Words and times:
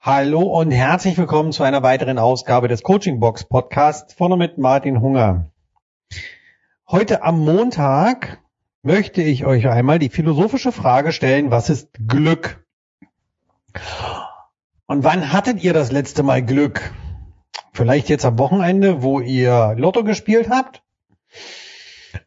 Hallo 0.00 0.42
und 0.42 0.70
herzlich 0.70 1.18
willkommen 1.18 1.50
zu 1.50 1.64
einer 1.64 1.82
weiteren 1.82 2.20
Ausgabe 2.20 2.68
des 2.68 2.84
Coaching 2.84 3.18
Box 3.18 3.42
Podcasts 3.42 4.14
vorne 4.14 4.36
mit 4.36 4.56
Martin 4.56 5.00
Hunger. 5.00 5.50
Heute 6.88 7.24
am 7.24 7.40
Montag 7.40 8.40
möchte 8.82 9.22
ich 9.22 9.44
euch 9.44 9.66
einmal 9.66 9.98
die 9.98 10.08
philosophische 10.08 10.70
Frage 10.70 11.10
stellen, 11.10 11.50
was 11.50 11.68
ist 11.68 11.88
Glück? 12.06 12.64
Und 14.86 15.02
wann 15.02 15.32
hattet 15.32 15.64
ihr 15.64 15.72
das 15.72 15.90
letzte 15.90 16.22
Mal 16.22 16.44
Glück? 16.44 16.92
Vielleicht 17.72 18.08
jetzt 18.08 18.24
am 18.24 18.38
Wochenende, 18.38 19.02
wo 19.02 19.18
ihr 19.18 19.74
Lotto 19.76 20.04
gespielt 20.04 20.48
habt? 20.48 20.84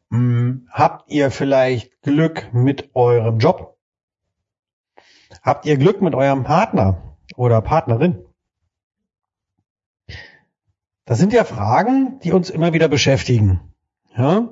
Hm, 0.10 0.68
habt 0.70 1.10
ihr 1.10 1.32
vielleicht 1.32 2.02
Glück 2.02 2.54
mit 2.54 2.94
eurem 2.96 3.40
Job? 3.40 3.78
Habt 5.42 5.66
ihr 5.66 5.78
Glück 5.78 6.02
mit 6.02 6.16
eurem 6.16 6.44
Partner? 6.44 7.11
Oder 7.36 7.62
Partnerin? 7.62 8.26
Das 11.06 11.20
sind 11.20 11.34
ja 11.34 11.44
Fragen, 11.44 12.20
die 12.20 12.32
uns 12.32 12.50
immer 12.50 12.74
wieder 12.74 12.88
beschäftigen. 12.88 13.60
Ja? 14.16 14.50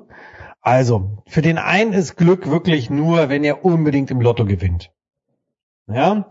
Also, 0.60 1.22
für 1.26 1.42
den 1.42 1.58
einen 1.58 1.92
ist 1.92 2.16
Glück 2.16 2.50
wirklich 2.50 2.90
nur, 2.90 3.28
wenn 3.28 3.44
er 3.44 3.64
unbedingt 3.64 4.10
im 4.10 4.20
Lotto 4.20 4.44
gewinnt. 4.44 4.92
Ja? 5.86 6.28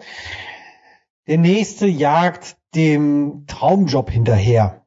Der 1.28 1.38
nächste 1.38 1.88
jagt 1.88 2.58
dem 2.76 3.46
Traumjob 3.48 4.12
hinterher. 4.12 4.86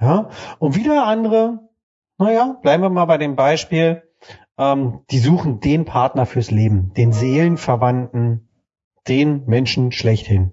Ja? 0.00 0.30
Und 0.58 0.76
wieder 0.76 1.06
andere, 1.06 1.68
naja, 2.18 2.58
bleiben 2.62 2.82
wir 2.82 2.90
mal 2.90 3.06
bei 3.06 3.18
dem 3.18 3.34
Beispiel, 3.34 4.02
ähm, 4.58 5.00
die 5.10 5.18
suchen 5.18 5.60
den 5.60 5.84
Partner 5.84 6.26
fürs 6.26 6.50
Leben, 6.50 6.92
den 6.94 7.12
Seelenverwandten, 7.12 8.45
den 9.08 9.44
Menschen 9.46 9.92
schlechthin. 9.92 10.52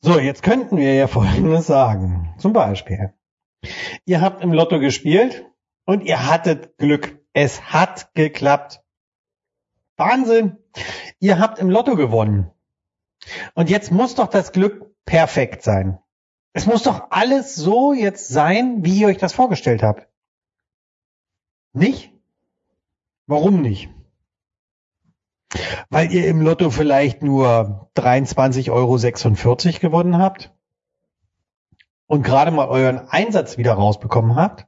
So, 0.00 0.18
jetzt 0.18 0.42
könnten 0.42 0.76
wir 0.76 0.94
ja 0.94 1.06
Folgendes 1.08 1.66
sagen. 1.66 2.34
Zum 2.38 2.52
Beispiel, 2.52 3.14
ihr 4.04 4.20
habt 4.20 4.42
im 4.42 4.52
Lotto 4.52 4.78
gespielt 4.78 5.46
und 5.84 6.02
ihr 6.02 6.28
hattet 6.28 6.76
Glück. 6.78 7.20
Es 7.32 7.72
hat 7.72 8.14
geklappt. 8.14 8.82
Wahnsinn! 9.96 10.58
Ihr 11.20 11.38
habt 11.38 11.58
im 11.58 11.70
Lotto 11.70 11.96
gewonnen. 11.96 12.50
Und 13.54 13.70
jetzt 13.70 13.90
muss 13.90 14.14
doch 14.14 14.28
das 14.28 14.52
Glück 14.52 14.94
perfekt 15.04 15.62
sein. 15.62 15.98
Es 16.52 16.66
muss 16.66 16.82
doch 16.82 17.10
alles 17.10 17.56
so 17.56 17.92
jetzt 17.92 18.28
sein, 18.28 18.84
wie 18.84 19.00
ihr 19.00 19.08
euch 19.08 19.18
das 19.18 19.32
vorgestellt 19.32 19.82
habt. 19.82 20.08
Nicht? 21.72 22.12
Warum 23.26 23.60
nicht? 23.60 23.88
Weil 25.88 26.12
ihr 26.12 26.26
im 26.26 26.40
Lotto 26.40 26.70
vielleicht 26.70 27.22
nur 27.22 27.90
23,46 27.96 28.70
Euro 28.70 28.96
gewonnen 29.80 30.18
habt 30.18 30.52
und 32.06 32.22
gerade 32.22 32.50
mal 32.50 32.68
euren 32.68 33.08
Einsatz 33.08 33.56
wieder 33.58 33.74
rausbekommen 33.74 34.36
habt. 34.36 34.66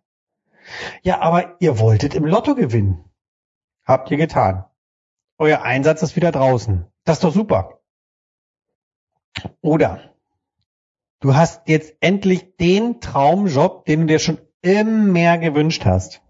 Ja, 1.03 1.21
aber 1.21 1.57
ihr 1.61 1.79
wolltet 1.79 2.15
im 2.15 2.25
Lotto 2.25 2.55
gewinnen. 2.55 3.05
Habt 3.85 4.11
ihr 4.11 4.17
getan. 4.17 4.65
Euer 5.39 5.63
Einsatz 5.63 6.03
ist 6.03 6.17
wieder 6.17 6.33
draußen. 6.33 6.87
Das 7.05 7.19
ist 7.19 7.25
doch 7.25 7.33
super. 7.33 7.81
Oder 9.61 10.01
du 11.21 11.35
hast 11.35 11.69
jetzt 11.69 11.95
endlich 12.01 12.57
den 12.57 13.01
Traumjob, 13.01 13.85
den 13.85 14.01
du 14.01 14.07
dir 14.07 14.19
schon 14.19 14.39
immer 14.63 15.39
gewünscht 15.39 15.85
hast. 15.85 16.23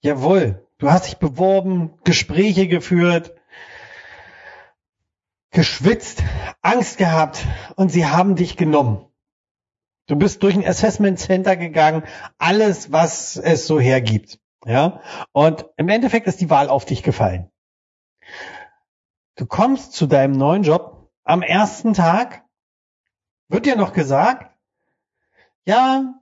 Jawohl, 0.00 0.66
du 0.78 0.90
hast 0.90 1.06
dich 1.06 1.18
beworben, 1.18 1.98
Gespräche 2.04 2.68
geführt, 2.68 3.34
geschwitzt, 5.54 6.22
Angst 6.60 6.98
gehabt 6.98 7.46
und 7.76 7.88
sie 7.88 8.06
haben 8.06 8.36
dich 8.36 8.56
genommen. 8.56 9.06
Du 10.06 10.16
bist 10.16 10.42
durch 10.42 10.54
ein 10.54 10.66
Assessment 10.66 11.18
Center 11.18 11.56
gegangen, 11.56 12.02
alles, 12.36 12.92
was 12.92 13.36
es 13.36 13.66
so 13.66 13.80
hergibt. 13.80 14.38
Ja, 14.66 15.00
und 15.32 15.66
im 15.76 15.88
Endeffekt 15.88 16.26
ist 16.26 16.40
die 16.40 16.50
Wahl 16.50 16.68
auf 16.68 16.84
dich 16.84 17.02
gefallen. 17.02 17.50
Du 19.36 19.46
kommst 19.46 19.92
zu 19.92 20.06
deinem 20.06 20.32
neuen 20.32 20.62
Job 20.62 21.10
am 21.24 21.42
ersten 21.42 21.94
Tag, 21.94 22.44
wird 23.48 23.66
dir 23.66 23.76
noch 23.76 23.92
gesagt, 23.92 24.54
ja, 25.66 26.14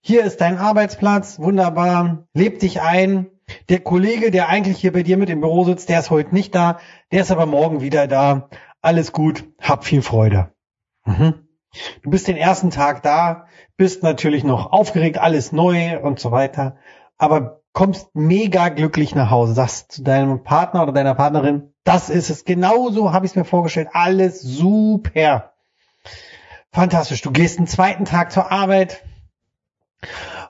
hier 0.00 0.24
ist 0.24 0.40
dein 0.40 0.58
Arbeitsplatz, 0.58 1.38
wunderbar, 1.38 2.26
leb 2.32 2.58
dich 2.58 2.80
ein, 2.80 3.31
der 3.68 3.80
Kollege, 3.80 4.30
der 4.30 4.48
eigentlich 4.48 4.78
hier 4.78 4.92
bei 4.92 5.02
dir 5.02 5.16
mit 5.16 5.30
im 5.30 5.40
Büro 5.40 5.64
sitzt, 5.64 5.88
der 5.88 6.00
ist 6.00 6.10
heute 6.10 6.34
nicht 6.34 6.54
da, 6.54 6.78
der 7.10 7.22
ist 7.22 7.30
aber 7.30 7.46
morgen 7.46 7.80
wieder 7.80 8.06
da. 8.06 8.48
Alles 8.80 9.12
gut, 9.12 9.44
hab 9.60 9.84
viel 9.84 10.02
Freude. 10.02 10.52
Mhm. 11.04 11.46
Du 12.02 12.10
bist 12.10 12.28
den 12.28 12.36
ersten 12.36 12.70
Tag 12.70 13.02
da, 13.02 13.46
bist 13.76 14.02
natürlich 14.02 14.44
noch 14.44 14.72
aufgeregt, 14.72 15.18
alles 15.18 15.52
neu 15.52 15.98
und 16.00 16.20
so 16.20 16.30
weiter, 16.30 16.76
aber 17.16 17.62
kommst 17.72 18.14
mega 18.14 18.68
glücklich 18.68 19.14
nach 19.14 19.30
Hause, 19.30 19.54
sagst 19.54 19.92
zu 19.92 20.02
deinem 20.02 20.42
Partner 20.42 20.82
oder 20.82 20.92
deiner 20.92 21.14
Partnerin, 21.14 21.72
das 21.84 22.10
ist 22.10 22.30
es, 22.30 22.44
genauso 22.44 23.12
habe 23.12 23.24
ich 23.24 23.32
es 23.32 23.36
mir 23.36 23.44
vorgestellt, 23.44 23.88
alles 23.92 24.42
super. 24.42 25.52
Fantastisch, 26.70 27.22
du 27.22 27.30
gehst 27.30 27.58
einen 27.58 27.66
zweiten 27.66 28.04
Tag 28.04 28.32
zur 28.32 28.52
Arbeit, 28.52 29.02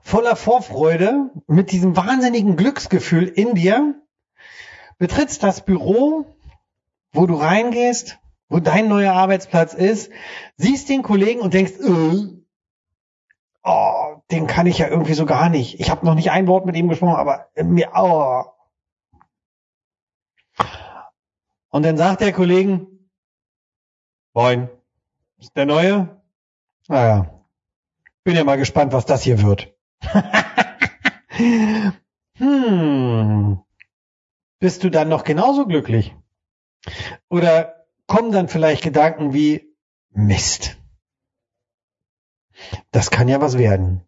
voller 0.02 0.36
Vorfreude, 0.36 1.30
mit 1.46 1.72
diesem 1.72 1.96
wahnsinnigen 1.96 2.56
Glücksgefühl 2.56 3.26
in 3.28 3.54
dir, 3.54 3.94
betrittst 4.98 5.42
das 5.42 5.64
Büro, 5.64 6.26
wo 7.12 7.26
du 7.26 7.34
reingehst, 7.34 8.18
wo 8.48 8.60
dein 8.60 8.88
neuer 8.88 9.14
Arbeitsplatz 9.14 9.74
ist, 9.74 10.10
siehst 10.56 10.88
den 10.88 11.02
Kollegen 11.02 11.40
und 11.40 11.54
denkst, 11.54 11.72
äh, 11.80 12.42
oh, 13.64 14.22
den 14.30 14.46
kann 14.46 14.66
ich 14.66 14.78
ja 14.78 14.88
irgendwie 14.88 15.14
so 15.14 15.24
gar 15.24 15.48
nicht. 15.48 15.80
Ich 15.80 15.90
habe 15.90 16.04
noch 16.04 16.14
nicht 16.14 16.30
ein 16.30 16.46
Wort 16.46 16.66
mit 16.66 16.76
ihm 16.76 16.88
gesprochen, 16.88 17.16
aber 17.16 17.48
mir, 17.62 17.90
oh. 17.94 18.44
Und 21.70 21.84
dann 21.84 21.96
sagt 21.96 22.20
der 22.20 22.32
Kollegen, 22.32 22.86
Moin, 24.34 24.70
ist 25.38 25.56
der 25.56 25.66
Neue? 25.66 26.22
Naja, 26.88 27.42
bin 28.24 28.34
ja 28.34 28.44
mal 28.44 28.56
gespannt, 28.56 28.92
was 28.92 29.04
das 29.04 29.22
hier 29.22 29.42
wird. 29.42 29.74
hm. 32.36 33.60
Bist 34.58 34.84
du 34.84 34.90
dann 34.90 35.08
noch 35.08 35.24
genauso 35.24 35.66
glücklich? 35.66 36.14
Oder 37.28 37.86
kommen 38.06 38.32
dann 38.32 38.48
vielleicht 38.48 38.82
Gedanken 38.82 39.32
wie 39.32 39.74
Mist? 40.10 40.76
Das 42.90 43.10
kann 43.10 43.28
ja 43.28 43.40
was 43.40 43.58
werden. 43.58 44.02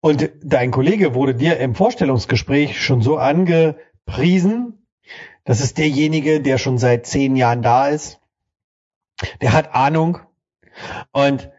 Und 0.00 0.30
dein 0.42 0.70
Kollege 0.70 1.14
wurde 1.14 1.34
dir 1.34 1.58
im 1.58 1.74
Vorstellungsgespräch 1.74 2.80
schon 2.80 3.02
so 3.02 3.16
angepriesen, 3.16 4.82
das 5.44 5.60
ist 5.60 5.78
derjenige, 5.78 6.40
der 6.40 6.58
schon 6.58 6.78
seit 6.78 7.06
zehn 7.06 7.34
Jahren 7.34 7.62
da 7.62 7.88
ist. 7.88 8.20
Der 9.40 9.52
hat 9.52 9.74
Ahnung 9.74 10.20
und 11.12 11.50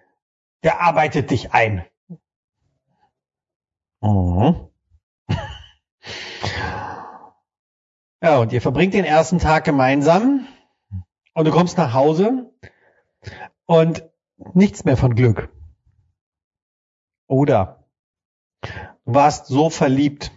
der 0.63 0.81
arbeitet 0.81 1.31
dich 1.31 1.51
ein. 1.53 1.85
Mhm. 4.03 4.67
Ja, 8.21 8.37
und 8.39 8.51
ihr 8.51 8.61
verbringt 8.61 8.93
den 8.93 9.05
ersten 9.05 9.39
Tag 9.39 9.63
gemeinsam 9.63 10.45
und 11.33 11.45
du 11.45 11.51
kommst 11.51 11.77
nach 11.77 11.93
Hause 11.93 12.53
und 13.65 14.09
nichts 14.53 14.83
mehr 14.83 14.97
von 14.97 15.15
Glück. 15.15 15.49
Oder 17.27 17.85
du 18.61 19.13
warst 19.13 19.47
so 19.47 19.69
verliebt 19.69 20.31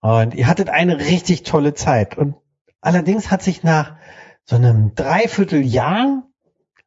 und 0.00 0.34
ihr 0.34 0.46
hattet 0.46 0.68
eine 0.68 0.98
richtig 0.98 1.42
tolle 1.42 1.72
Zeit 1.74 2.16
und 2.18 2.36
allerdings 2.80 3.30
hat 3.30 3.42
sich 3.42 3.62
nach 3.62 3.96
so 4.44 4.56
einem 4.56 4.94
Dreivierteljahr 4.94 6.22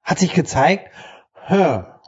hat 0.04 0.20
sich 0.20 0.34
gezeigt, 0.34 0.92
hör, 1.34 2.02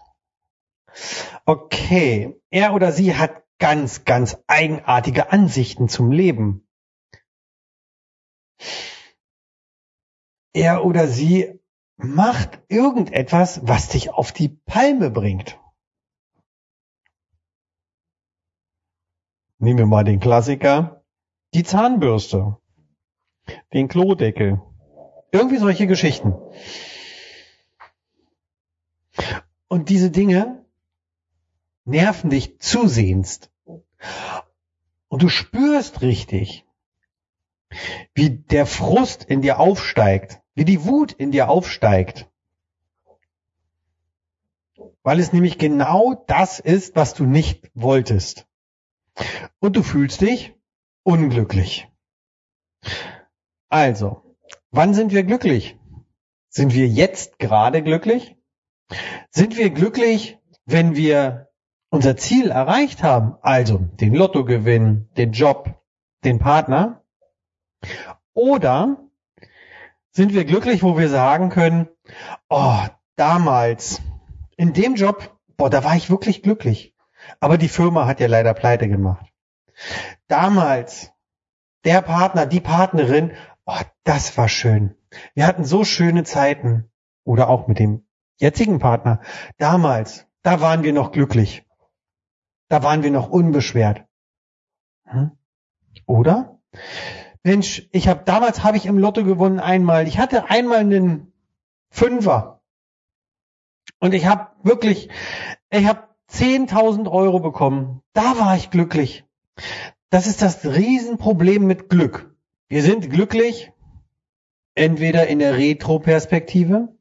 okay, 1.46 2.41
er 2.52 2.74
oder 2.74 2.92
sie 2.92 3.16
hat 3.16 3.44
ganz, 3.58 4.06
ganz 4.06 4.38
eigenartige 4.48 5.32
Ansichten 5.32 5.88
zum 5.88 6.12
Leben. 6.12 6.68
Er 10.54 10.86
oder 10.86 11.08
sie 11.08 11.60
macht 11.96 12.62
irgendetwas, 12.68 13.62
was 13.64 13.90
dich 13.90 14.10
auf 14.10 14.32
die 14.32 14.50
Palme 14.50 15.10
bringt. 15.10 15.58
Nehmen 19.60 19.80
wir 19.80 19.86
mal 19.86 20.04
den 20.04 20.20
Klassiker, 20.20 21.06
die 21.54 21.64
Zahnbürste, 21.64 22.58
den 23.74 23.88
Klodeckel, 23.88 24.62
irgendwie 25.32 25.58
solche 25.58 25.88
Geschichten. 25.88 26.34
Und 29.68 29.90
diese 29.90 30.10
Dinge 30.10 30.61
nerven 31.86 32.30
dich 32.30 32.60
zusehends. 32.60 33.50
Und 35.08 35.24
du 35.24 35.30
spürst 35.30 36.02
richtig, 36.02 36.66
wie 38.14 38.30
der 38.30 38.66
Frust 38.66 39.24
in 39.24 39.42
dir 39.42 39.60
aufsteigt, 39.60 40.42
wie 40.56 40.66
die 40.66 40.86
Wut 40.86 41.12
in 41.12 41.32
dir 41.32 41.50
aufsteigt. 41.50 42.30
Weil 45.04 45.20
es 45.20 45.34
nämlich 45.34 45.58
genau 45.58 46.24
das 46.28 46.60
ist, 46.60 46.96
was 46.96 47.14
du 47.14 47.26
nicht 47.26 47.72
wolltest. 47.74 48.48
Und 49.60 49.76
du 49.76 49.84
fühlst 49.84 50.22
dich 50.22 50.54
unglücklich. 51.04 51.88
Also, 53.70 54.22
wann 54.72 54.94
sind 54.94 55.12
wir 55.12 55.24
glücklich? 55.24 55.78
Sind 56.50 56.74
wir 56.74 56.88
jetzt 56.88 57.40
gerade 57.40 57.82
glücklich? 57.82 58.36
Sind 59.30 59.58
wir 59.58 59.70
glücklich, 59.70 60.38
wenn 60.66 60.96
wir 60.96 61.51
unser 61.92 62.18
Ziel 62.18 62.50
erreicht 62.50 63.04
haben, 63.04 63.36
also 63.42 63.78
den 63.78 64.16
Lottogewinn, 64.16 65.10
den 65.18 65.34
Job, 65.34 65.76
den 66.24 66.40
Partner? 66.40 67.04
Oder 68.34 68.98
sind 70.12 70.34
wir 70.34 70.46
glücklich, 70.46 70.82
wo 70.82 70.98
wir 70.98 71.10
sagen 71.10 71.50
können, 71.50 71.90
oh, 72.50 72.80
damals 73.18 74.02
in 74.56 74.74
dem 74.74 74.96
Job, 74.96 75.38
boah, 75.58 75.70
da 75.70 75.84
war 75.84 75.96
ich 75.96 76.10
wirklich 76.10 76.42
glücklich. 76.42 76.96
Aber 77.40 77.58
die 77.58 77.68
Firma 77.68 78.08
hat 78.08 78.20
ja 78.20 78.28
leider 78.28 78.54
pleite 78.54 78.88
gemacht. 78.88 79.28
Damals, 80.28 81.12
der 81.84 82.02
Partner, 82.02 82.46
die 82.46 82.62
Partnerin, 82.62 83.34
oh, 83.66 83.80
das 84.04 84.38
war 84.38 84.48
schön. 84.48 84.96
Wir 85.34 85.46
hatten 85.46 85.66
so 85.66 85.84
schöne 85.84 86.24
Zeiten. 86.24 86.90
Oder 87.24 87.50
auch 87.50 87.68
mit 87.68 87.80
dem 87.80 88.06
jetzigen 88.38 88.80
Partner. 88.80 89.22
Damals, 89.58 90.28
da 90.42 90.62
waren 90.62 90.84
wir 90.84 90.94
noch 90.94 91.12
glücklich. 91.12 91.66
Da 92.72 92.84
waren 92.84 93.04
wir 93.04 93.12
noch 93.12 93.30
unbeschwert. 93.30 94.06
Hm? 95.04 95.32
Oder? 96.06 96.62
Mensch, 97.44 97.90
ich 97.92 98.08
habe 98.08 98.24
damals 98.24 98.64
habe 98.64 98.78
ich 98.78 98.86
im 98.86 98.98
Lotto 98.98 99.26
gewonnen 99.26 99.60
einmal. 99.60 100.08
Ich 100.08 100.20
hatte 100.20 100.50
einmal 100.50 100.78
einen 100.78 101.34
Fünfer. 101.90 102.62
Und 104.00 104.14
ich 104.14 104.26
habe 104.26 104.52
wirklich, 104.64 105.10
ich 105.70 105.86
habe 105.86 106.08
10.000 106.30 107.12
Euro 107.12 107.42
bekommen. 107.42 108.04
Da 108.14 108.40
war 108.40 108.56
ich 108.56 108.70
glücklich. 108.70 109.26
Das 110.10 110.26
ist 110.26 110.42
das 110.42 110.66
Riesenproblem 110.66 111.68
mit 111.68 111.90
Glück. 111.90 112.34
Wir 112.70 112.84
sind 112.84 113.10
glücklich, 113.10 113.74
entweder 114.76 115.28
in 115.28 115.40
der 115.40 115.58
Retro-Perspektive 115.58 116.96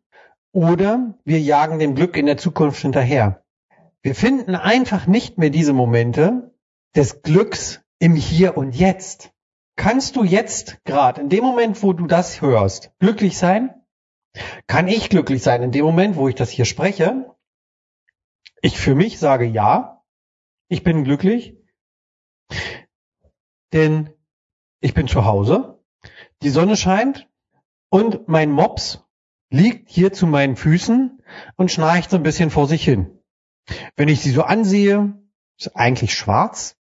oder 0.50 1.14
wir 1.24 1.40
jagen 1.40 1.78
dem 1.78 1.94
Glück 1.94 2.16
in 2.16 2.26
der 2.26 2.38
Zukunft 2.38 2.82
hinterher. 2.82 3.39
Wir 4.02 4.14
finden 4.14 4.54
einfach 4.54 5.06
nicht 5.06 5.36
mehr 5.36 5.50
diese 5.50 5.74
Momente 5.74 6.54
des 6.96 7.22
Glücks 7.22 7.82
im 7.98 8.16
Hier 8.16 8.56
und 8.56 8.74
Jetzt. 8.74 9.32
Kannst 9.76 10.16
du 10.16 10.24
jetzt 10.24 10.82
gerade 10.84 11.20
in 11.20 11.28
dem 11.28 11.44
Moment, 11.44 11.82
wo 11.82 11.92
du 11.92 12.06
das 12.06 12.40
hörst, 12.40 12.92
glücklich 12.98 13.36
sein? 13.36 13.74
Kann 14.66 14.88
ich 14.88 15.10
glücklich 15.10 15.42
sein 15.42 15.62
in 15.62 15.72
dem 15.72 15.84
Moment, 15.84 16.16
wo 16.16 16.28
ich 16.28 16.34
das 16.34 16.50
hier 16.50 16.64
spreche? 16.64 17.34
Ich 18.62 18.78
für 18.78 18.94
mich 18.94 19.18
sage 19.18 19.44
ja, 19.44 20.02
ich 20.68 20.82
bin 20.82 21.04
glücklich, 21.04 21.56
denn 23.72 24.10
ich 24.80 24.94
bin 24.94 25.08
zu 25.08 25.24
Hause, 25.24 25.82
die 26.42 26.50
Sonne 26.50 26.76
scheint 26.76 27.28
und 27.90 28.28
mein 28.28 28.50
Mops 28.50 29.04
liegt 29.50 29.90
hier 29.90 30.12
zu 30.12 30.26
meinen 30.26 30.56
Füßen 30.56 31.22
und 31.56 31.70
schnarcht 31.70 32.10
so 32.10 32.16
ein 32.16 32.22
bisschen 32.22 32.50
vor 32.50 32.66
sich 32.66 32.84
hin. 32.84 33.19
Wenn 33.96 34.08
ich 34.08 34.20
sie 34.20 34.30
so 34.30 34.42
ansehe, 34.42 35.14
ist 35.58 35.76
eigentlich 35.76 36.14
schwarz, 36.14 36.76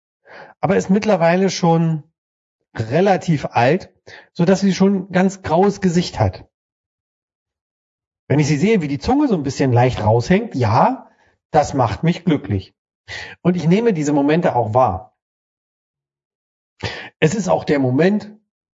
aber 0.59 0.77
ist 0.77 0.89
mittlerweile 0.89 1.49
schon 1.49 2.03
relativ 2.75 3.45
alt, 3.45 3.93
so 4.33 4.45
dass 4.45 4.61
sie 4.61 4.73
schon 4.73 5.11
ganz 5.11 5.41
graues 5.41 5.81
Gesicht 5.81 6.19
hat. 6.19 6.47
Wenn 8.27 8.39
ich 8.39 8.47
sie 8.47 8.57
sehe, 8.57 8.81
wie 8.81 8.87
die 8.87 8.99
Zunge 8.99 9.27
so 9.27 9.35
ein 9.35 9.43
bisschen 9.43 9.71
leicht 9.71 10.03
raushängt, 10.03 10.55
ja, 10.55 11.09
das 11.51 11.73
macht 11.73 12.03
mich 12.03 12.25
glücklich. 12.25 12.75
Und 13.41 13.57
ich 13.57 13.67
nehme 13.67 13.91
diese 13.91 14.13
Momente 14.13 14.55
auch 14.55 14.73
wahr. 14.73 15.17
Es 17.19 17.33
ist 17.35 17.49
auch 17.49 17.63
der 17.63 17.79
Moment, 17.79 18.37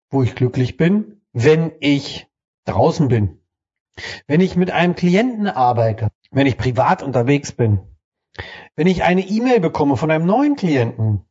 wo 0.09 0.23
ich 0.23 0.35
glücklich 0.35 0.77
bin, 0.77 1.21
wenn 1.33 1.73
ich 1.79 2.27
draußen 2.65 3.09
bin. 3.09 3.41
Wenn 4.25 4.39
ich 4.39 4.55
mit 4.55 4.71
einem 4.71 4.95
Klienten 4.95 5.47
arbeite, 5.47 6.09
wenn 6.31 6.47
ich 6.47 6.57
privat 6.57 7.03
unterwegs 7.03 7.51
bin, 7.51 7.81
wenn 8.75 8.87
ich 8.87 9.03
eine 9.03 9.21
E-Mail 9.21 9.59
bekomme 9.59 9.97
von 9.97 10.11
einem 10.11 10.25
neuen 10.25 10.55
Klienten, 10.55 11.25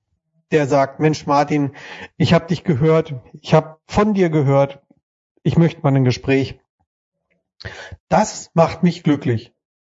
der 0.51 0.67
sagt, 0.67 1.01
Mensch 1.01 1.27
Martin, 1.27 1.73
ich 2.17 2.33
habe 2.35 2.47
dich 2.47 2.65
gehört, 2.65 3.15
ich 3.33 3.55
habe 3.55 3.79
von 3.87 4.15
dir 4.15 4.31
gehört, 4.31 4.83
ich 5.43 5.57
möchte 5.57 5.83
mal 5.83 5.95
ein 5.95 6.05
Gespräch. 6.05 6.59
Das 8.09 8.51
macht 8.55 8.83
mich 8.83 9.03
glücklich. 9.03 9.55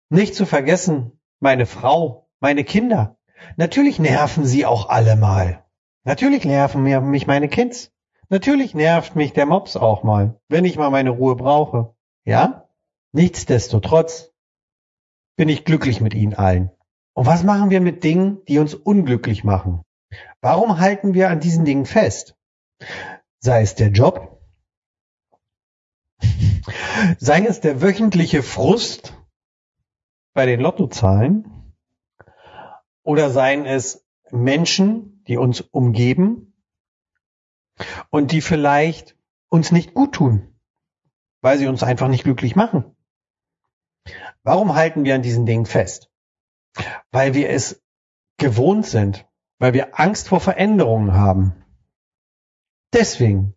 Nicht 0.10 0.36
zu 0.36 0.46
vergessen, 0.46 1.20
meine 1.40 1.66
Frau, 1.66 2.30
meine 2.40 2.64
Kinder. 2.64 3.18
Natürlich 3.58 4.00
nerven 4.00 4.46
sie 4.46 4.66
auch 4.66 4.90
alle 4.90 5.16
mal. 5.16 5.64
Natürlich 6.04 6.46
nerven 6.46 6.84
mich 6.84 7.28
meine 7.28 7.50
Kids. 7.50 7.92
Natürlich 8.30 8.74
nervt 8.74 9.16
mich 9.16 9.34
der 9.34 9.46
Mops 9.46 9.76
auch 9.76 10.04
mal, 10.04 10.40
wenn 10.48 10.66
ich 10.66 10.78
mal 10.78 10.90
meine 10.90 11.12
Ruhe 11.12 11.36
brauche. 11.36 11.96
Ja? 12.24 12.68
Nichtsdestotrotz 13.12 14.32
bin 15.36 15.50
ich 15.50 15.66
glücklich 15.66 16.02
mit 16.02 16.14
ihnen 16.14 16.34
allen. 16.34 16.72
Und 17.16 17.26
was 17.26 17.44
machen 17.44 17.70
wir 17.70 17.80
mit 17.80 18.04
Dingen, 18.04 18.44
die 18.46 18.60
uns 18.60 18.74
unglücklich 18.74 19.46
machen? 19.46 19.84
Warum 20.42 20.80
halten 20.80 21.14
wir 21.14 21.30
an 21.30 21.40
diesen 21.40 21.64
Dingen 21.64 21.86
fest? 21.86 22.36
Sei 23.40 23.62
es 23.62 23.76
der 23.76 23.88
Job, 23.88 24.42
sei 27.18 27.46
es 27.46 27.62
der 27.62 27.82
wöchentliche 27.82 28.44
Frust 28.44 29.18
bei 30.34 30.46
den 30.46 30.60
Lottozahlen 30.60 31.74
oder 33.04 33.30
seien 33.30 33.66
es 33.66 34.06
Menschen, 34.32 35.24
die 35.24 35.38
uns 35.38 35.62
umgeben 35.62 36.54
und 38.10 38.34
die 38.34 38.42
vielleicht 38.42 39.18
uns 39.48 39.72
nicht 39.72 39.94
gut 39.94 40.16
tun, 40.16 40.54
weil 41.40 41.58
sie 41.58 41.68
uns 41.68 41.82
einfach 41.82 42.10
nicht 42.10 42.26
glücklich 42.26 42.58
machen. 42.58 42.94
Warum 44.44 44.76
halten 44.76 45.06
wir 45.06 45.16
an 45.16 45.22
diesen 45.22 45.46
Dingen 45.46 45.66
fest? 45.66 46.12
Weil 47.12 47.34
wir 47.34 47.50
es 47.50 47.82
gewohnt 48.38 48.86
sind, 48.86 49.26
weil 49.60 49.74
wir 49.74 50.00
Angst 50.00 50.28
vor 50.28 50.40
Veränderungen 50.40 51.14
haben. 51.14 51.54
Deswegen. 52.94 53.56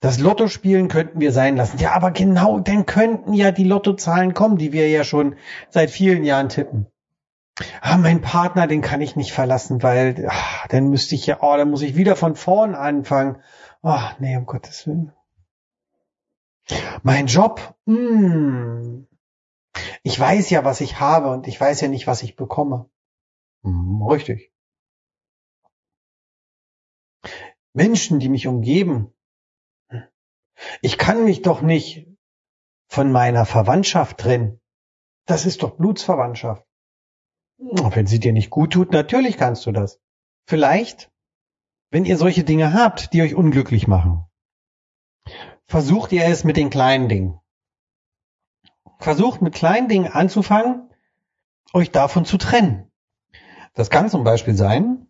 Das 0.00 0.18
Lotto 0.18 0.48
spielen 0.48 0.88
könnten 0.88 1.20
wir 1.20 1.32
sein 1.32 1.56
lassen. 1.56 1.78
Ja, 1.78 1.92
aber 1.92 2.10
genau, 2.10 2.60
dann 2.60 2.84
könnten 2.84 3.32
ja 3.32 3.52
die 3.52 3.64
Lottozahlen 3.64 4.34
kommen, 4.34 4.58
die 4.58 4.72
wir 4.72 4.88
ja 4.90 5.02
schon 5.02 5.36
seit 5.70 5.90
vielen 5.90 6.24
Jahren 6.24 6.50
tippen. 6.50 6.86
Ah, 7.80 7.96
mein 7.96 8.20
Partner, 8.20 8.66
den 8.66 8.82
kann 8.82 9.00
ich 9.00 9.16
nicht 9.16 9.32
verlassen, 9.32 9.82
weil 9.82 10.26
ach, 10.28 10.66
dann 10.68 10.88
müsste 10.88 11.14
ich 11.14 11.24
ja, 11.26 11.38
oh, 11.40 11.56
dann 11.56 11.70
muss 11.70 11.82
ich 11.82 11.96
wieder 11.96 12.16
von 12.16 12.34
vorn 12.34 12.74
anfangen. 12.74 13.40
Ach, 13.82 14.18
nee, 14.18 14.36
um 14.36 14.44
Gottes 14.44 14.86
Willen. 14.86 15.12
Mein 17.02 17.26
Job, 17.26 17.74
mm, 17.86 19.04
ich 20.02 20.18
weiß 20.18 20.50
ja, 20.50 20.64
was 20.64 20.80
ich 20.80 21.00
habe 21.00 21.30
und 21.30 21.46
ich 21.46 21.60
weiß 21.60 21.80
ja 21.80 21.88
nicht, 21.88 22.06
was 22.06 22.22
ich 22.22 22.36
bekomme. 22.36 22.90
Hm, 23.62 24.02
richtig. 24.02 24.52
Menschen, 27.72 28.20
die 28.20 28.28
mich 28.28 28.46
umgeben. 28.46 29.12
Ich 30.80 30.98
kann 30.98 31.24
mich 31.24 31.42
doch 31.42 31.62
nicht 31.62 32.06
von 32.88 33.10
meiner 33.10 33.44
Verwandtschaft 33.44 34.18
trennen. 34.18 34.60
Das 35.26 35.46
ist 35.46 35.62
doch 35.62 35.76
Blutsverwandtschaft. 35.76 36.64
Wenn 37.58 38.06
sie 38.06 38.20
dir 38.20 38.32
nicht 38.32 38.50
gut 38.50 38.72
tut, 38.72 38.92
natürlich 38.92 39.36
kannst 39.36 39.66
du 39.66 39.72
das. 39.72 40.00
Vielleicht, 40.46 41.10
wenn 41.90 42.04
ihr 42.04 42.16
solche 42.16 42.44
Dinge 42.44 42.74
habt, 42.74 43.12
die 43.12 43.22
euch 43.22 43.34
unglücklich 43.34 43.88
machen, 43.88 44.26
versucht 45.66 46.12
ihr 46.12 46.26
es 46.26 46.44
mit 46.44 46.56
den 46.56 46.70
kleinen 46.70 47.08
Dingen. 47.08 47.40
Versucht 48.98 49.42
mit 49.42 49.54
kleinen 49.54 49.88
Dingen 49.88 50.10
anzufangen, 50.10 50.90
euch 51.72 51.90
davon 51.90 52.24
zu 52.24 52.38
trennen. 52.38 52.90
Das 53.74 53.90
kann 53.90 54.08
zum 54.08 54.24
Beispiel 54.24 54.54
sein, 54.54 55.08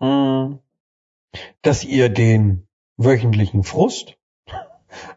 hm, 0.00 0.58
dass 1.62 1.84
ihr 1.84 2.08
den 2.08 2.66
wöchentlichen 2.96 3.62
Frust 3.62 4.18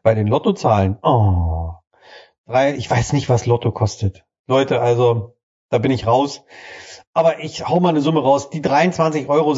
bei 0.04 0.14
den 0.14 0.28
Lottozahlen, 0.28 0.98
oh, 1.02 1.74
drei, 2.46 2.76
ich 2.76 2.90
weiß 2.90 3.14
nicht, 3.14 3.30
was 3.30 3.46
Lotto 3.46 3.72
kostet. 3.72 4.26
Leute, 4.48 4.82
also, 4.82 5.36
da 5.70 5.78
bin 5.78 5.92
ich 5.92 6.08
raus. 6.08 6.44
Aber 7.14 7.40
ich 7.44 7.68
hau 7.68 7.80
mal 7.80 7.90
eine 7.90 8.02
Summe 8.02 8.22
raus. 8.22 8.50
Die 8.50 8.62
23,46 8.62 9.28
Euro, 9.28 9.54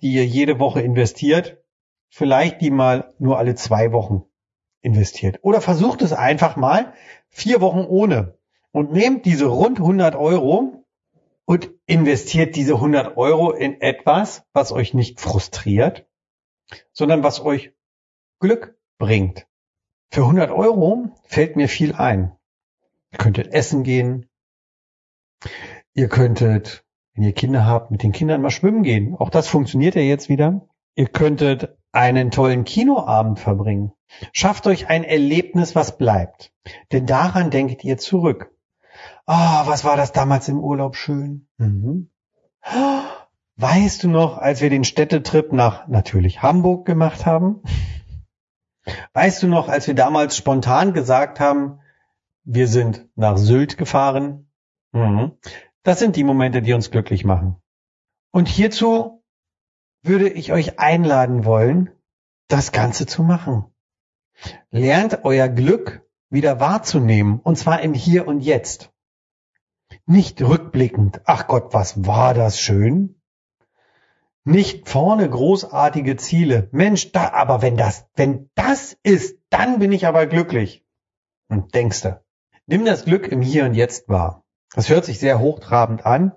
die 0.00 0.12
ihr 0.12 0.26
jede 0.26 0.58
Woche 0.58 0.80
investiert, 0.80 1.62
vielleicht 2.08 2.60
die 2.60 2.70
mal 2.70 3.14
nur 3.18 3.38
alle 3.38 3.54
zwei 3.54 3.92
Wochen 3.92 4.24
investiert. 4.82 5.38
Oder 5.42 5.60
versucht 5.60 6.02
es 6.02 6.12
einfach 6.12 6.56
mal 6.56 6.92
vier 7.28 7.60
Wochen 7.60 7.84
ohne 7.86 8.36
und 8.72 8.92
nehmt 8.92 9.24
diese 9.24 9.46
rund 9.46 9.78
100 9.78 10.16
Euro 10.16 10.84
und 11.44 11.70
investiert 11.86 12.56
diese 12.56 12.74
100 12.74 13.16
Euro 13.16 13.52
in 13.52 13.80
etwas, 13.80 14.44
was 14.52 14.72
euch 14.72 14.94
nicht 14.94 15.20
frustriert, 15.20 16.06
sondern 16.92 17.22
was 17.22 17.40
euch 17.40 17.72
Glück 18.40 18.76
bringt. 18.98 19.46
Für 20.10 20.22
100 20.22 20.50
Euro 20.50 21.10
fällt 21.24 21.56
mir 21.56 21.68
viel 21.68 21.94
ein. 21.94 22.32
Ihr 23.12 23.18
könntet 23.18 23.52
essen 23.52 23.82
gehen. 23.82 24.28
Ihr 25.94 26.08
könntet, 26.08 26.84
wenn 27.14 27.24
ihr 27.24 27.32
Kinder 27.32 27.66
habt, 27.66 27.90
mit 27.90 28.02
den 28.02 28.12
Kindern 28.12 28.42
mal 28.42 28.50
schwimmen 28.50 28.82
gehen. 28.82 29.16
Auch 29.16 29.30
das 29.30 29.48
funktioniert 29.48 29.94
ja 29.94 30.02
jetzt 30.02 30.28
wieder. 30.28 30.66
Ihr 30.94 31.06
könntet 31.06 31.76
einen 31.92 32.30
tollen 32.30 32.64
Kinoabend 32.64 33.38
verbringen. 33.38 33.92
Schafft 34.32 34.66
euch 34.66 34.88
ein 34.88 35.04
Erlebnis, 35.04 35.74
was 35.74 35.96
bleibt. 35.96 36.52
Denn 36.92 37.06
daran 37.06 37.50
denkt 37.50 37.84
ihr 37.84 37.98
zurück. 37.98 38.50
Ah, 39.26 39.62
oh, 39.62 39.68
was 39.68 39.84
war 39.84 39.96
das 39.96 40.12
damals 40.12 40.48
im 40.48 40.58
Urlaub 40.58 40.96
schön? 40.96 41.48
Mhm. 41.58 42.10
Weißt 43.56 44.02
du 44.02 44.08
noch, 44.08 44.38
als 44.38 44.60
wir 44.60 44.70
den 44.70 44.84
Städtetrip 44.84 45.52
nach 45.52 45.86
natürlich 45.88 46.42
Hamburg 46.42 46.86
gemacht 46.86 47.26
haben? 47.26 47.62
Weißt 49.12 49.42
du 49.42 49.48
noch, 49.48 49.68
als 49.68 49.86
wir 49.86 49.94
damals 49.94 50.36
spontan 50.36 50.92
gesagt 50.92 51.40
haben, 51.40 51.80
wir 52.44 52.66
sind 52.66 53.08
nach 53.14 53.36
Sylt 53.36 53.76
gefahren? 53.76 54.50
Mhm. 54.92 55.32
Das 55.82 55.98
sind 55.98 56.16
die 56.16 56.24
Momente, 56.24 56.62
die 56.62 56.72
uns 56.72 56.90
glücklich 56.90 57.24
machen. 57.24 57.56
Und 58.30 58.48
hierzu 58.48 59.11
würde 60.02 60.28
ich 60.28 60.52
euch 60.52 60.78
einladen 60.78 61.44
wollen, 61.44 61.90
das 62.48 62.72
Ganze 62.72 63.06
zu 63.06 63.22
machen. 63.22 63.64
Lernt 64.70 65.24
euer 65.24 65.48
Glück 65.48 66.02
wieder 66.28 66.60
wahrzunehmen, 66.60 67.40
und 67.40 67.56
zwar 67.56 67.80
im 67.82 67.94
Hier 67.94 68.26
und 68.26 68.40
Jetzt. 68.40 68.90
Nicht 70.06 70.42
rückblickend, 70.42 71.20
ach 71.24 71.46
Gott, 71.46 71.72
was 71.74 72.06
war 72.06 72.34
das 72.34 72.58
schön? 72.58 73.20
Nicht 74.44 74.88
vorne 74.88 75.28
großartige 75.28 76.16
Ziele. 76.16 76.68
Mensch, 76.72 77.12
da, 77.12 77.32
aber 77.32 77.62
wenn 77.62 77.76
das, 77.76 78.06
wenn 78.16 78.50
das 78.56 78.98
ist, 79.04 79.38
dann 79.50 79.78
bin 79.78 79.92
ich 79.92 80.06
aber 80.06 80.26
glücklich. 80.26 80.84
Und 81.48 81.74
denkst 81.74 82.00
du, 82.00 82.20
nimm 82.66 82.84
das 82.84 83.04
Glück 83.04 83.28
im 83.28 83.40
Hier 83.40 83.64
und 83.64 83.74
Jetzt 83.74 84.08
wahr. 84.08 84.42
Das 84.74 84.88
hört 84.88 85.04
sich 85.04 85.20
sehr 85.20 85.38
hochtrabend 85.38 86.04
an 86.04 86.32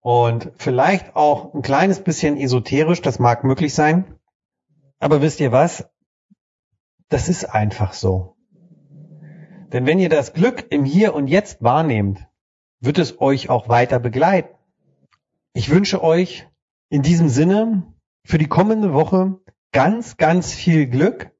und 0.00 0.52
vielleicht 0.56 1.16
auch 1.16 1.54
ein 1.54 1.62
kleines 1.62 2.00
bisschen 2.00 2.36
esoterisch, 2.36 3.00
das 3.00 3.18
mag 3.18 3.44
möglich 3.44 3.74
sein. 3.74 4.18
Aber 4.98 5.22
wisst 5.22 5.40
ihr 5.40 5.52
was? 5.52 5.88
Das 7.08 7.28
ist 7.28 7.44
einfach 7.44 7.92
so. 7.92 8.36
Denn 9.72 9.86
wenn 9.86 9.98
ihr 9.98 10.08
das 10.08 10.32
Glück 10.32 10.66
im 10.70 10.84
Hier 10.84 11.14
und 11.14 11.26
Jetzt 11.26 11.62
wahrnehmt, 11.62 12.26
wird 12.80 12.98
es 12.98 13.20
euch 13.20 13.48
auch 13.48 13.68
weiter 13.68 13.98
begleiten. 13.98 14.54
Ich 15.52 15.70
wünsche 15.70 16.02
euch 16.02 16.46
in 16.88 17.02
diesem 17.02 17.28
Sinne 17.28 17.94
für 18.24 18.38
die 18.38 18.48
kommende 18.48 18.92
Woche 18.92 19.40
ganz, 19.72 20.16
ganz 20.16 20.52
viel 20.52 20.86
Glück. 20.86 21.30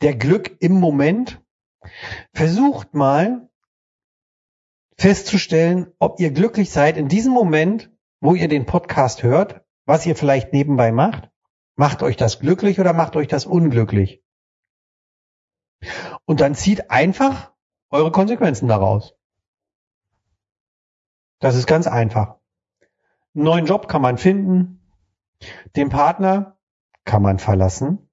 Der 0.00 0.14
Glück 0.14 0.56
im 0.60 0.74
Moment. 0.74 1.42
Versucht 2.32 2.94
mal 2.94 3.47
festzustellen, 4.98 5.92
ob 5.98 6.20
ihr 6.20 6.32
glücklich 6.32 6.70
seid 6.70 6.96
in 6.96 7.08
diesem 7.08 7.32
Moment, 7.32 7.90
wo 8.20 8.34
ihr 8.34 8.48
den 8.48 8.66
Podcast 8.66 9.22
hört, 9.22 9.62
was 9.86 10.04
ihr 10.04 10.16
vielleicht 10.16 10.52
nebenbei 10.52 10.92
macht. 10.92 11.30
Macht 11.76 12.02
euch 12.02 12.16
das 12.16 12.40
glücklich 12.40 12.80
oder 12.80 12.92
macht 12.92 13.14
euch 13.14 13.28
das 13.28 13.46
unglücklich? 13.46 14.24
Und 16.24 16.40
dann 16.40 16.56
zieht 16.56 16.90
einfach 16.90 17.52
eure 17.90 18.10
Konsequenzen 18.10 18.66
daraus. 18.66 19.14
Das 21.38 21.54
ist 21.54 21.68
ganz 21.68 21.86
einfach. 21.86 22.36
Einen 23.34 23.44
neuen 23.44 23.66
Job 23.66 23.86
kann 23.86 24.02
man 24.02 24.18
finden. 24.18 24.82
Den 25.76 25.88
Partner 25.88 26.58
kann 27.04 27.22
man 27.22 27.38
verlassen. 27.38 28.10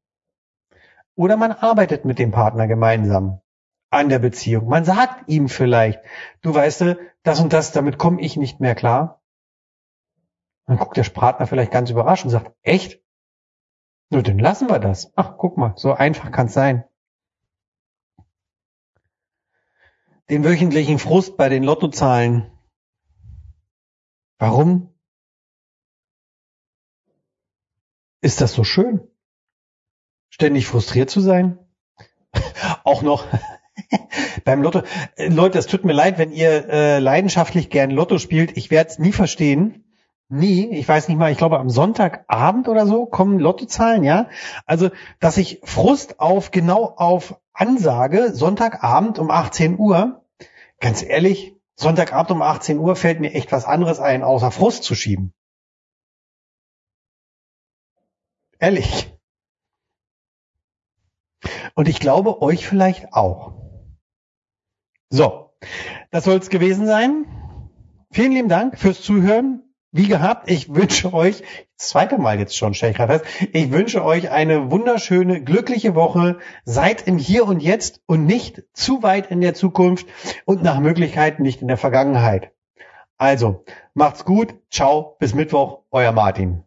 Oder 1.16 1.36
man 1.36 1.52
arbeitet 1.52 2.06
mit 2.06 2.20
dem 2.20 2.30
Partner 2.30 2.68
gemeinsam 2.68 3.42
an 3.96 4.10
der 4.10 4.20
Beziehung. 4.20 4.68
Man 4.68 4.86
sagt 4.86 5.30
ihm 5.30 5.50
vielleicht, 5.50 6.00
du 6.42 6.54
weißt, 6.54 6.98
das 7.24 7.40
und 7.40 7.54
das, 7.54 7.72
damit 7.72 7.98
komme 7.98 8.22
ich 8.22 8.38
nicht 8.38 8.60
mehr 8.60 8.76
klar. 8.76 9.22
Dann 10.68 10.78
guckt 10.78 10.98
der 10.98 11.04
Partner 11.04 11.48
vielleicht 11.48 11.72
ganz 11.72 11.90
überrascht 11.90 12.24
und 12.24 12.32
sagt, 12.32 12.52
echt? 12.62 13.02
Nur 14.10 14.24
dann 14.24 14.40
lassen 14.40 14.70
wir 14.70 14.80
das. 14.80 15.12
Ach, 15.16 15.36
guck 15.38 15.58
mal, 15.58 15.74
so 15.78 15.94
einfach 15.94 16.32
kann 16.32 16.48
es 16.48 16.54
sein. 16.54 16.84
Den 20.30 20.44
wöchentlichen 20.44 20.98
Frust 20.98 21.38
bei 21.38 21.50
den 21.50 21.64
Lottozahlen. 21.64 22.52
Warum? 24.38 24.94
Ist 28.22 28.42
das 28.42 28.54
so 28.54 28.64
schön? 28.64 29.08
Ständig 30.30 30.68
frustriert 30.68 31.12
zu 31.12 31.22
sein? 31.22 31.60
Auch 32.84 33.04
noch 33.04 33.28
beim 34.46 34.62
Lotto. 34.62 34.84
Äh, 35.16 35.28
Leute, 35.28 35.60
es 35.60 35.68
tut 35.68 35.86
mir 35.86 35.94
leid, 35.94 36.18
wenn 36.18 36.32
ihr 36.32 36.70
äh, 36.70 37.00
leidenschaftlich 37.00 37.70
gern 37.70 37.92
Lotto 37.92 38.18
spielt. 38.18 38.58
Ich 38.58 38.72
werde 38.72 38.90
es 38.90 39.00
nie 39.00 39.12
verstehen. 39.12 39.84
Nie, 40.28 40.68
ich 40.72 40.88
weiß 40.88 41.08
nicht 41.08 41.18
mal, 41.18 41.32
ich 41.32 41.38
glaube 41.38 41.60
am 41.60 41.70
Sonntagabend 41.70 42.68
oder 42.68 42.88
so 42.88 43.06
kommen 43.06 43.40
Lottozahlen, 43.40 44.04
ja. 44.04 44.28
Also, 44.66 44.90
dass 45.20 45.38
ich 45.38 45.62
Frust 45.64 46.20
auf 46.20 46.50
genau 46.50 46.96
auf 46.98 47.40
Ansage, 47.54 48.34
Sonntagabend 48.34 49.20
um 49.20 49.30
18 49.30 49.78
Uhr, 49.78 50.26
ganz 50.80 51.04
ehrlich, 51.04 51.56
Sonntagabend 51.76 52.32
um 52.32 52.42
18 52.42 52.80
Uhr 52.80 52.96
fällt 52.96 53.20
mir 53.20 53.34
echt 53.34 53.52
was 53.52 53.66
anderes 53.66 54.00
ein, 54.00 54.24
außer 54.24 54.50
Frust 54.50 54.84
zu 54.84 54.96
schieben. 54.96 55.32
Ehrlich. 58.58 59.14
Und 61.76 61.88
ich 61.88 62.00
glaube, 62.00 62.42
euch 62.42 62.66
vielleicht 62.66 63.14
auch. 63.14 63.65
So, 65.10 65.52
das 66.12 66.24
soll 66.24 66.38
es 66.38 66.50
gewesen 66.50 66.88
sein. 66.88 67.26
Vielen 68.12 68.32
lieben 68.32 68.50
Dank 68.50 68.80
fürs 68.80 69.02
Zuhören. 69.02 69.62
Wie 69.92 70.10
gehabt, 70.10 70.52
ich 70.52 70.76
wünsche 70.76 71.14
euch, 71.14 71.42
zweite 71.78 72.18
Mal 72.18 72.38
jetzt 72.38 72.58
schon, 72.58 72.74
fest, 72.74 73.24
ich 73.54 73.72
wünsche 73.72 74.04
euch 74.04 74.30
eine 74.30 74.70
wunderschöne, 74.70 75.42
glückliche 75.42 75.96
Woche. 75.96 76.40
Seid 76.66 77.08
im 77.08 77.18
Hier 77.18 77.46
und 77.46 77.64
Jetzt 77.64 78.02
und 78.06 78.26
nicht 78.26 78.64
zu 78.74 79.04
weit 79.04 79.32
in 79.32 79.40
der 79.40 79.54
Zukunft 79.54 80.06
und 80.44 80.64
nach 80.64 80.82
Möglichkeit 80.82 81.40
nicht 81.40 81.62
in 81.62 81.70
der 81.70 81.78
Vergangenheit. 81.78 82.52
Also, 83.18 83.64
macht's 83.94 84.26
gut. 84.26 84.56
Ciao. 84.70 85.16
Bis 85.20 85.34
Mittwoch. 85.34 85.84
Euer 85.92 86.12
Martin. 86.12 86.65